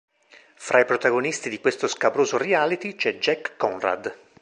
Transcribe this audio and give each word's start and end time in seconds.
Fra 0.55 0.79
i 0.79 0.85
protagonisti 0.85 1.47
di 1.47 1.59
questo 1.59 1.87
scabroso 1.87 2.35
reality 2.35 2.95
c'è 2.95 3.19
Jack 3.19 3.55
Conrad. 3.55 4.11